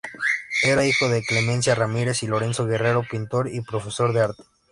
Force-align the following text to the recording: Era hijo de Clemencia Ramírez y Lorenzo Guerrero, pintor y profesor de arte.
Era 0.63 0.83
hijo 0.87 1.09
de 1.09 1.21
Clemencia 1.21 1.75
Ramírez 1.75 2.23
y 2.23 2.27
Lorenzo 2.27 2.65
Guerrero, 2.65 3.03
pintor 3.07 3.47
y 3.53 3.61
profesor 3.61 4.13
de 4.13 4.21
arte. 4.21 4.43